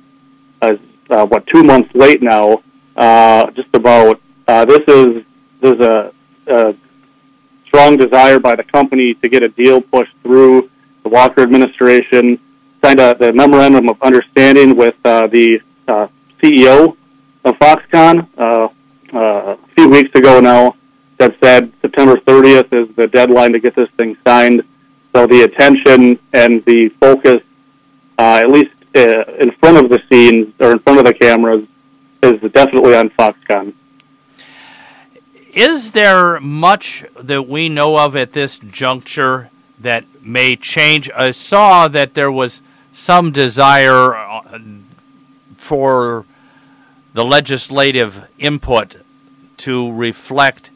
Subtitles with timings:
[0.62, 0.78] is
[1.10, 2.62] uh, what two months late now,
[2.96, 5.26] uh, just about this is
[5.60, 6.12] there's a,
[6.46, 6.76] a
[7.68, 10.68] strong desire by the company to get a deal pushed through.
[11.04, 12.38] The Walker administration
[12.82, 16.08] signed a, the memorandum of understanding with uh, the uh,
[16.40, 16.96] CEO
[17.44, 18.68] of Foxconn uh,
[19.14, 20.74] uh, a few weeks ago now
[21.18, 24.62] that said September 30th is the deadline to get this thing signed.
[25.12, 27.42] So the attention and the focus,
[28.18, 31.66] uh, at least uh, in front of the scenes or in front of the cameras,
[32.22, 33.72] is definitely on Foxconn.
[35.52, 41.10] Is there much that we know of at this juncture that may change?
[41.16, 42.60] I saw that there was
[42.92, 44.58] some desire uh,
[45.56, 46.26] for
[47.14, 48.96] the legislative input
[49.58, 50.70] to reflect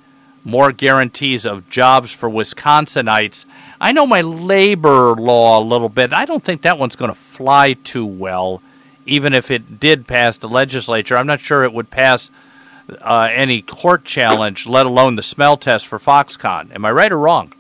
[0.45, 3.45] more guarantees of jobs for Wisconsinites.
[3.81, 6.13] I know my labor law a little bit.
[6.13, 8.63] I don't think that one's going to fly too well,
[9.07, 11.17] even if it did pass the legislature.
[11.17, 12.31] I'm not sure it would pass
[13.01, 16.75] uh, any court challenge, let alone the smell test for Foxconn.
[16.75, 17.53] Am I right or wrong?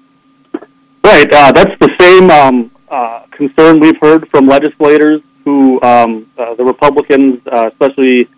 [1.04, 1.32] Right.
[1.32, 6.64] Uh, that's the same um, uh, concern we've heard from legislators who, um, uh, the
[6.64, 8.28] Republicans, uh, especially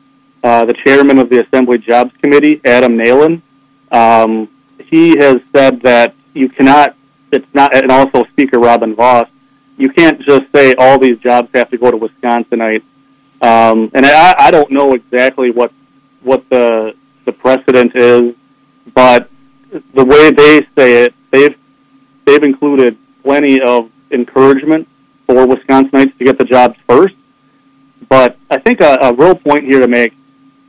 [0.42, 3.42] uh, the chairman of the Assembly Jobs Committee, Adam Neylon,
[3.92, 6.96] um, he has said that you cannot,
[7.30, 9.28] it's not, and also Speaker Robin Vos,
[9.77, 12.84] you can't just say all these jobs have to go to Wisconsinites.
[13.40, 15.73] Um, and I, I don't know exactly what
[16.24, 18.35] what the the precedent is,
[18.92, 19.30] but
[19.95, 21.58] the way they say it, they've
[22.24, 24.89] they've included plenty of encouragement
[25.27, 27.14] for Wisconsinites to get the jobs first.
[28.08, 30.14] But I think a, a real point here to make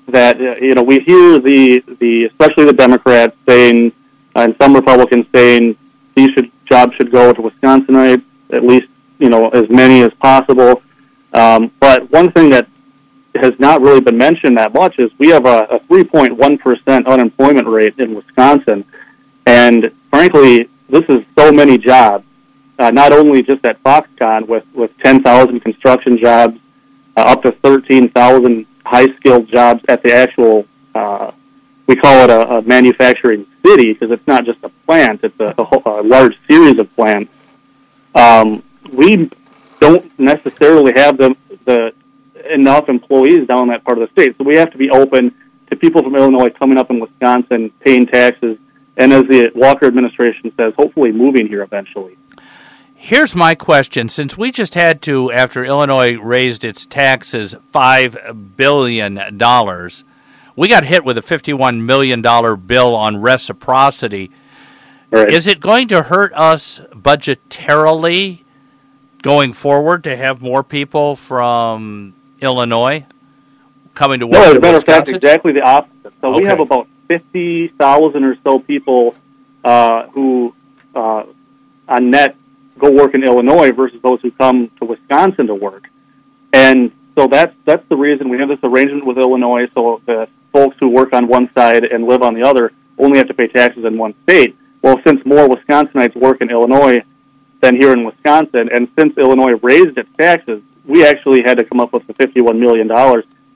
[0.07, 3.91] that uh, you know we hear the the especially the Democrats saying
[4.35, 5.75] uh, and some Republicans saying
[6.15, 8.87] these should jobs should go to Wisconsinites at least
[9.19, 10.81] you know as many as possible.
[11.33, 12.67] Um, but one thing that
[13.35, 17.97] has not really been mentioned that much is we have a, a 3.1% unemployment rate
[17.99, 18.85] in Wisconsin.
[19.45, 22.25] And frankly, this is so many jobs,
[22.79, 26.59] uh, not only just at Foxconn with, with 10,000 construction jobs,
[27.17, 31.31] uh, up to 13,000 high skilled jobs at the actual, uh,
[31.87, 35.53] we call it a, a manufacturing city because it's not just a plant, it's a,
[35.57, 37.31] a, whole, a large series of plants.
[38.13, 39.29] Um, we
[39.79, 41.35] don't necessarily have the,
[41.65, 41.93] the
[42.45, 44.37] enough employees down in that part of the state.
[44.37, 45.35] So we have to be open
[45.69, 48.57] to people from Illinois coming up in Wisconsin, paying taxes,
[48.97, 52.17] and as the Walker administration says, hopefully moving here eventually.
[52.95, 54.09] Here's my question.
[54.09, 59.15] Since we just had to, after Illinois raised its taxes $5 billion,
[60.55, 64.31] we got hit with a $51 million bill on reciprocity.
[65.11, 65.29] Right.
[65.29, 68.43] Is it going to hurt us budgetarily
[69.21, 73.05] going forward to have more people from Illinois
[73.93, 74.33] coming to work?
[74.33, 76.13] No, as a matter of fact, exactly the opposite.
[76.21, 76.39] So okay.
[76.41, 79.15] we have about 50,000 or so people
[79.63, 80.53] uh, who,
[80.93, 81.23] uh,
[81.87, 82.35] on net,
[82.77, 85.89] go work in Illinois versus those who come to Wisconsin to work.
[86.53, 89.67] And so that's that's the reason we have this arrangement with Illinois.
[89.73, 93.27] So the folks who work on one side and live on the other only have
[93.27, 94.55] to pay taxes in one state.
[94.81, 97.03] Well, since more Wisconsinites work in Illinois
[97.61, 101.79] than here in Wisconsin, and since Illinois raised its taxes, we actually had to come
[101.79, 102.89] up with the $51 million.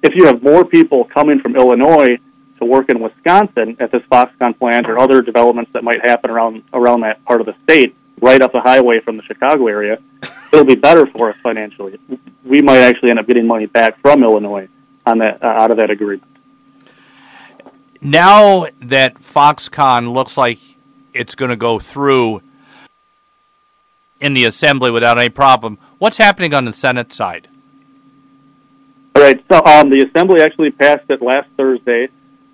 [0.02, 2.18] If you have more people coming from Illinois
[2.58, 6.64] to work in Wisconsin at this Foxconn plant or other developments that might happen around
[6.74, 10.00] around that part of the state, right up the highway from the Chicago area,
[10.54, 12.00] it'll be better for us financially.
[12.44, 14.68] We might actually end up getting money back from Illinois
[15.06, 16.24] on that uh, out of that agreement.
[18.02, 20.60] Now that Foxconn looks like
[21.14, 22.42] it's going to go through
[24.22, 27.50] in the assembly without any problem, What's happening on the Senate side?
[29.16, 29.44] All right.
[29.50, 32.08] So um, the Assembly actually passed it last Thursday.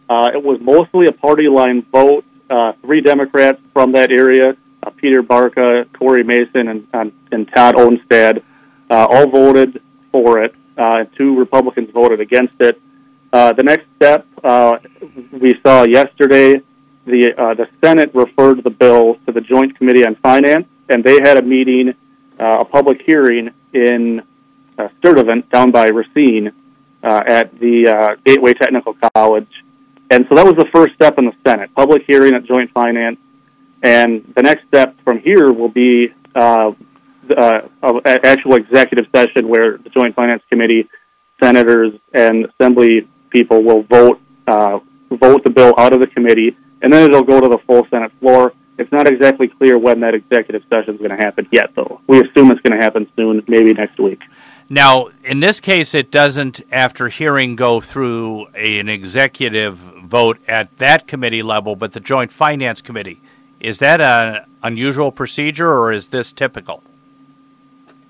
[0.09, 2.25] Uh, it was mostly a party line vote.
[2.49, 8.43] Uh, three Democrats from that area, uh, Peter Barca, Cory Mason, and, and Tod Ohnstad
[8.89, 9.81] uh, all voted
[10.11, 10.53] for it.
[10.77, 12.79] Uh, two Republicans voted against it.
[13.33, 14.27] Uh, the next step
[15.31, 16.61] we saw yesterday,
[17.05, 21.37] the the Senate referred the bill to the Joint Committee on Finance, and they had
[21.37, 21.95] a meeting,
[22.39, 24.23] uh, a public hearing in
[24.77, 26.51] uh, Sturtevant down by Racine
[27.03, 29.63] uh, at the uh, Gateway Technical College.
[30.09, 33.19] And so that was the first step in the Senate, public hearing at Joint Finance.
[33.81, 36.73] And the next step from here will be uh,
[37.35, 40.87] uh, an actual executive session where the Joint Finance Committee,
[41.39, 44.21] senators, and Assembly people will vote
[45.09, 48.11] vote the bill out of the committee, and then it'll go to the full Senate
[48.13, 48.53] floor.
[48.77, 52.01] It's not exactly clear when that executive session is going to happen yet, though.
[52.07, 54.23] We assume it's going to happen soon, maybe next week.
[54.69, 60.77] Now, in this case, it doesn't, after hearing, go through a, an executive vote at
[60.79, 63.21] that committee level, but the Joint Finance Committee.
[63.59, 66.83] Is that an unusual procedure, or is this typical?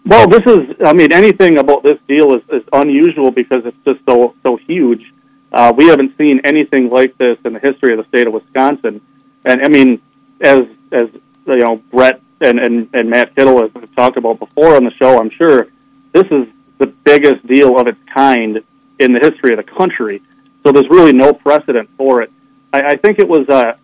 [0.05, 4.05] Well, this is, I mean, anything about this deal is, is unusual because it's just
[4.05, 5.11] so, so huge.
[5.51, 9.01] Uh, we haven't seen anything like this in the history of the state of Wisconsin.
[9.45, 10.01] And I mean,
[10.41, 11.09] as, as,
[11.47, 15.19] you know, Brett and, and, and Matt Kittle have talked about before on the show,
[15.19, 15.67] I'm sure
[16.11, 16.47] this is
[16.77, 18.63] the biggest deal of its kind
[18.99, 20.21] in the history of the country.
[20.63, 22.31] So there's really no precedent for it.
[22.73, 23.77] I, I think it was uh,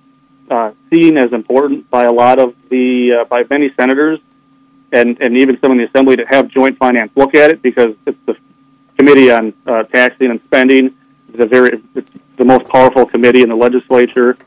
[0.50, 4.20] uh, seen as important by a lot of the uh, by many senators
[4.92, 7.96] and and even some in the assembly to have joint finance look at it because
[8.06, 8.36] it's the
[8.98, 10.94] committee on uh, taxing and spending.
[11.38, 11.82] A very
[12.36, 14.38] the most powerful committee in the legislature,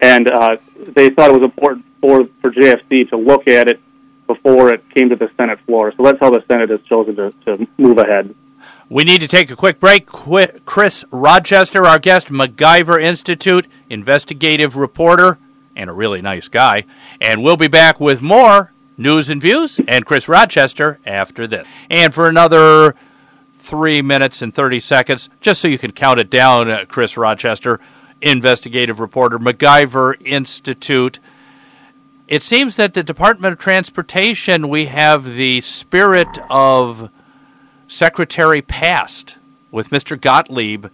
[0.00, 3.80] and uh, they thought it was important for for JFC to look at it
[4.26, 5.92] before it came to the Senate floor.
[5.96, 8.34] So that's how the Senate has chosen to, to move ahead.
[8.90, 10.06] We need to take a quick break.
[10.06, 15.38] Chris Rochester, our guest, MacIver Institute investigative reporter,
[15.74, 16.84] and a really nice guy.
[17.20, 21.66] And we'll be back with more news and views and Chris Rochester after this.
[21.90, 22.94] And for another
[23.54, 27.80] three minutes and 30 seconds, just so you can count it down, uh, Chris Rochester,
[28.20, 31.18] investigative reporter, MacIver Institute
[32.28, 37.10] it seems that the Department of Transportation, we have the spirit of
[37.88, 39.38] Secretary Past
[39.70, 40.20] with Mr.
[40.20, 40.88] Gottlieb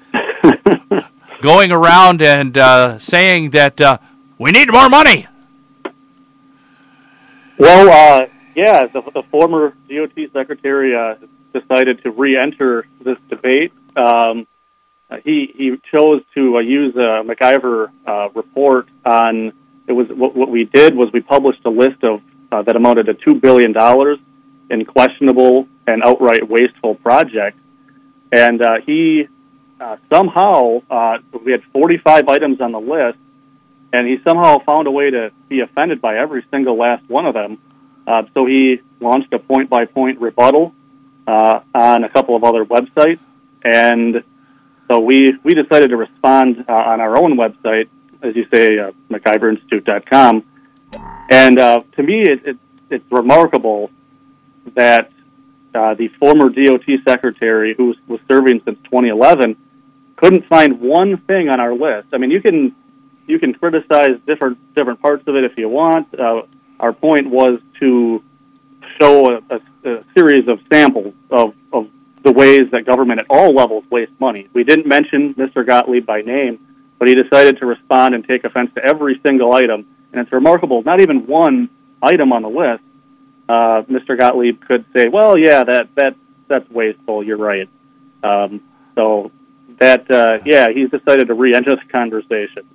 [1.42, 3.98] going around and uh, saying that uh,
[4.38, 5.26] we need more money.
[7.58, 11.16] Well, uh, yeah, the, the, former DOT secretary uh,
[11.52, 13.72] decided to re-enter this debate.
[13.96, 14.46] Um,
[15.24, 17.22] he he chose to uh, use a
[18.06, 19.52] uh, report on
[19.86, 22.22] it was what, what we did was we published a list of
[22.52, 24.18] uh, that amounted to two billion dollars
[24.70, 27.58] in questionable and outright wasteful projects,
[28.32, 29.28] and uh, he
[29.80, 33.18] uh, somehow uh, we had 45 items on the list,
[33.92, 37.34] and he somehow found a way to be offended by every single last one of
[37.34, 37.58] them.
[38.06, 40.74] Uh, so he launched a point-by-point rebuttal
[41.26, 43.20] uh, on a couple of other websites,
[43.62, 44.22] and
[44.88, 47.88] so we we decided to respond on our own website
[48.24, 50.44] as you say, uh, MacIverInstitute.com.
[51.30, 52.56] And uh, to me, it, it,
[52.90, 53.90] it's remarkable
[54.74, 55.12] that
[55.74, 59.56] uh, the former DOT secretary, who was, was serving since 2011,
[60.16, 62.08] couldn't find one thing on our list.
[62.12, 62.74] I mean, you can
[63.26, 66.18] you can criticize different different parts of it if you want.
[66.18, 66.42] Uh,
[66.78, 68.22] our point was to
[69.00, 71.88] show a, a, a series of samples of, of
[72.24, 74.48] the ways that government at all levels wastes money.
[74.52, 75.64] We didn't mention Mr.
[75.64, 76.58] Gottlieb by name,
[76.98, 79.86] but he decided to respond and take offense to every single item.
[80.12, 81.68] And it's remarkable, not even one
[82.02, 82.82] item on the list,
[83.48, 84.18] uh, Mr.
[84.18, 86.16] Gottlieb could say, well, yeah, that, that,
[86.48, 87.68] that's wasteful, you're right.
[88.22, 88.62] Um,
[88.94, 89.30] so
[89.78, 92.66] that, uh, yeah, he's decided to re-enter the conversation.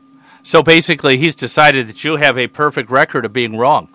[0.44, 3.90] So basically, he's decided that you have a perfect record of being wrong.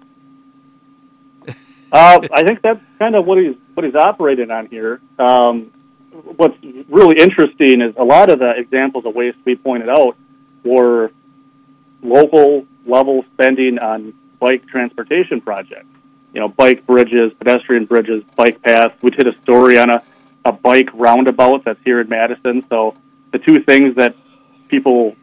[1.94, 5.00] Uh, I think that's kind of what he's what he's operating on here.
[5.16, 5.70] Um,
[6.10, 6.56] what's
[6.88, 10.16] really interesting is a lot of the examples of waste we pointed out
[10.64, 11.12] were
[12.02, 15.86] local level spending on bike transportation projects.
[16.32, 18.94] You know, bike bridges, pedestrian bridges, bike paths.
[19.00, 20.02] We did a story on a,
[20.44, 22.66] a bike roundabout that's here in Madison.
[22.68, 22.96] So
[23.30, 24.16] the two things that
[24.66, 25.14] people,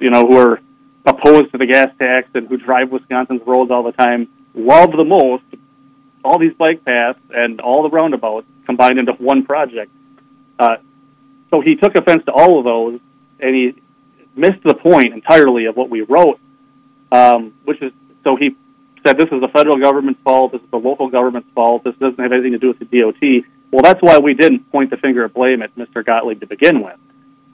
[0.00, 0.60] you know, who are
[1.06, 5.04] opposed to the gas tax and who drive Wisconsin's roads all the time love the
[5.04, 5.44] most,
[6.28, 9.90] all these bike paths and all the roundabouts combined into one project.
[10.58, 10.76] Uh,
[11.50, 13.00] so he took offense to all of those,
[13.40, 13.74] and he
[14.36, 16.38] missed the point entirely of what we wrote,
[17.10, 17.92] um, which is
[18.24, 18.54] so he
[19.06, 22.20] said this is the federal government's fault, this is the local government's fault, this doesn't
[22.20, 23.46] have anything to do with the DOT.
[23.70, 26.04] Well, that's why we didn't point the finger of blame at Mr.
[26.04, 26.98] Gottlieb to begin with.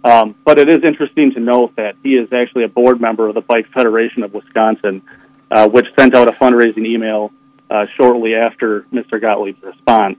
[0.02, 3.34] Um, but it is interesting to note that he is actually a board member of
[3.34, 5.02] the Bike Federation of Wisconsin,
[5.50, 7.32] uh, which sent out a fundraising email
[7.70, 9.20] uh, shortly after Mr.
[9.20, 10.18] Gottlieb's response.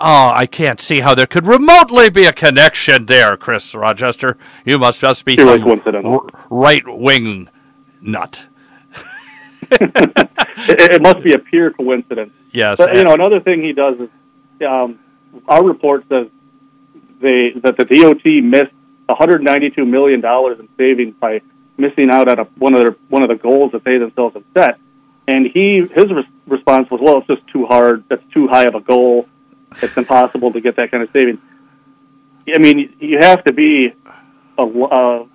[0.00, 4.36] Oh, I can't see how there could remotely be a connection there, Chris Rochester.
[4.64, 5.64] You must must be some
[6.04, 6.20] r-
[6.50, 7.48] right wing
[8.00, 8.46] nut.
[10.60, 12.32] It, it must be a pure coincidence.
[12.52, 14.08] Yes, But you know, another thing he does is
[14.66, 14.98] um,
[15.46, 16.28] our report says
[17.20, 18.72] they that the DOT missed
[19.06, 21.40] 192 million dollars in savings by
[21.76, 24.44] missing out on a, one of their one of the goals that they themselves have
[24.54, 24.78] set.
[25.28, 28.02] And he his res- response was, "Well, it's just too hard.
[28.08, 29.28] That's too high of a goal.
[29.82, 31.38] It's impossible to get that kind of savings."
[32.52, 33.92] I mean, you have to be
[34.56, 35.26] a, a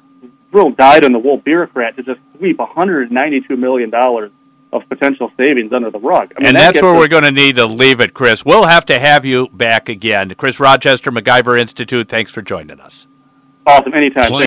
[0.52, 4.32] real dyed in the wool bureaucrat to just sweep 192 million dollars
[4.72, 6.34] of potential savings under the rug.
[6.36, 8.44] I mean, and that that's where us- we're going to need to leave it, Chris.
[8.44, 10.34] We'll have to have you back again.
[10.36, 13.06] Chris Rochester, MacIver Institute, thanks for joining us.
[13.68, 14.26] awesome anytime.
[14.26, 14.42] Play-